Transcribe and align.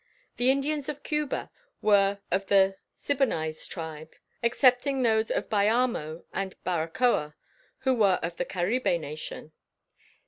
The 0.37 0.49
Indians 0.49 0.89
of 0.89 1.03
Cuba 1.03 1.51
were 1.79 2.17
of 2.31 2.47
the 2.47 2.75
Siboneyes 2.95 3.67
tribe, 3.69 4.13
excepting 4.41 5.03
those 5.03 5.29
about 5.29 5.51
Bayamo 5.51 6.23
and 6.33 6.55
Baracoa, 6.63 7.35
who 7.81 7.93
were 7.93 8.17
of 8.23 8.37
the 8.37 8.45
Caribe 8.45 8.99
nation. 8.99 9.51